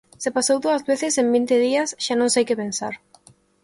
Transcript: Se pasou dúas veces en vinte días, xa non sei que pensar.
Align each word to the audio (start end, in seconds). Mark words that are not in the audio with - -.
Se 0.23 0.29
pasou 0.35 0.57
dúas 0.65 0.85
veces 0.91 1.13
en 1.21 1.27
vinte 1.35 1.55
días, 1.65 1.89
xa 2.05 2.13
non 2.17 2.29
sei 2.35 2.43
que 2.47 2.59
pensar. 2.63 2.93